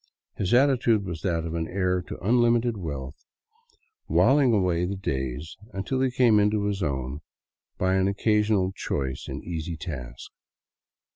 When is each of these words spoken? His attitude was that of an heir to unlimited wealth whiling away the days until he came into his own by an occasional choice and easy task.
His 0.35 0.51
attitude 0.51 1.05
was 1.05 1.21
that 1.21 1.45
of 1.45 1.53
an 1.53 1.67
heir 1.67 2.01
to 2.07 2.17
unlimited 2.27 2.75
wealth 2.75 3.23
whiling 4.07 4.51
away 4.51 4.83
the 4.83 4.95
days 4.95 5.55
until 5.73 6.01
he 6.01 6.09
came 6.09 6.39
into 6.39 6.63
his 6.65 6.81
own 6.81 7.19
by 7.77 7.93
an 7.93 8.07
occasional 8.07 8.71
choice 8.71 9.27
and 9.27 9.43
easy 9.43 9.77
task. 9.77 10.31